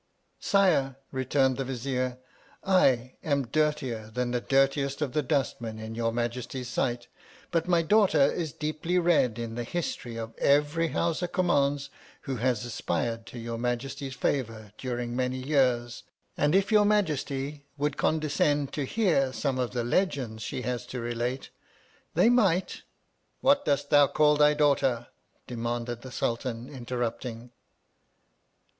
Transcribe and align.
Sire, 0.39 0.95
returned 1.11 1.57
the 1.57 1.63
Vizier, 1.63 2.17
I 2.63 3.17
am] 3.23 3.45
dirtier 3.51 4.09
than 4.11 4.31
the 4.31 4.41
dirtiest 4.41 4.99
of 4.99 5.13
the 5.13 5.21
dustmen 5.21 5.77
in 5.77 5.93
your 5.93 6.11
Majesty's 6.11 6.69
sight, 6.69 7.05
but 7.51 7.67
my 7.67 7.83
daughter 7.83 8.19
is 8.21 8.51
deeply 8.51 8.97
read 8.97 9.37
in 9.37 9.53
the 9.53 9.63
history 9.63 10.17
of 10.17 10.33
every 10.39 10.89
Howsa 10.89 11.27
Kuinmauns 11.27 11.89
who 12.21 12.37
has 12.37 12.65
aspired 12.65 13.27
to 13.27 13.37
your 13.37 13.59
Majesty's; 13.59 14.15
favbur 14.17 14.71
during 14.79 15.15
many 15.15 15.37
years, 15.37 16.01
and 16.35 16.55
if 16.55 16.71
your 16.71 16.83
Majesty 16.83 17.67
would 17.77 17.95
condescend 17.95 18.73
to 18.73 18.85
hear 18.85 19.31
some 19.31 19.59
of, 19.59 19.69
the 19.69 19.83
Legends 19.83 20.41
she 20.41 20.63
has 20.63 20.87
to 20.87 20.99
relate, 20.99 21.51
they 22.15 22.27
might! 22.27 22.81
What 23.41 23.65
dost 23.65 23.91
thou 23.91 24.07
call 24.07 24.35
thy 24.35 24.55
daughter 24.55 24.93
1 25.41 25.43
demanded, 25.45 26.01
the 26.01 26.09
Sultan, 26.11 26.69
interrupting. 26.69 27.51